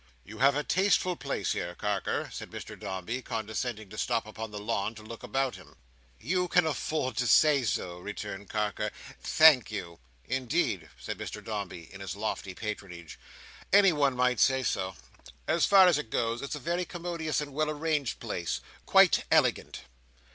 "You 0.25 0.39
have 0.39 0.55
a 0.55 0.63
tasteful 0.63 1.15
place 1.15 1.51
here, 1.51 1.75
Carker," 1.75 2.27
said 2.33 2.49
Mr 2.49 2.73
Dombey, 2.79 3.21
condescending 3.21 3.87
to 3.91 3.99
stop 3.99 4.25
upon 4.25 4.49
the 4.49 4.57
lawn, 4.57 4.95
to 4.95 5.03
look 5.03 5.21
about 5.21 5.57
him. 5.57 5.75
"You 6.19 6.47
can 6.47 6.65
afford 6.65 7.15
to 7.17 7.27
say 7.27 7.61
so," 7.63 7.99
returned 7.99 8.49
Carker. 8.49 8.89
"Thank 9.21 9.69
you." 9.69 9.99
"Indeed," 10.25 10.89
said 10.99 11.19
Mr 11.19 11.43
Dombey, 11.43 11.87
in 11.93 12.01
his 12.01 12.15
lofty 12.15 12.55
patronage, 12.55 13.19
"anyone 13.71 14.15
might 14.15 14.39
say 14.39 14.63
so. 14.63 14.95
As 15.47 15.67
far 15.67 15.85
as 15.85 15.99
it 15.99 16.09
goes, 16.09 16.41
it 16.41 16.49
is 16.49 16.55
a 16.55 16.59
very 16.59 16.83
commodious 16.83 17.39
and 17.39 17.53
well 17.53 17.69
arranged 17.69 18.19
place—quite 18.19 19.25
elegant." 19.29 19.81